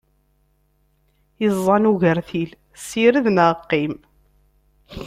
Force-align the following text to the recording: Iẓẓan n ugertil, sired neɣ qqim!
Iẓẓan 1.45 1.83
n 1.87 1.89
ugertil, 1.91 2.51
sired 2.85 3.25
neɣ 3.35 3.49
qqim! 3.63 3.93